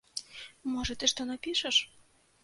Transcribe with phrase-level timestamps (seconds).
[0.75, 1.77] Можа, ты што напішаш?